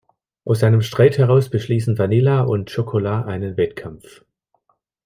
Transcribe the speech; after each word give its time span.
Aus 0.45 0.63
einem 0.63 0.81
Streit 0.81 1.19
heraus 1.19 1.51
beschließen 1.51 1.95
Vanilla 1.95 2.41
und 2.41 2.73
Chocolat 2.73 3.27
einen 3.27 3.55
Wettkampf. 3.55 4.25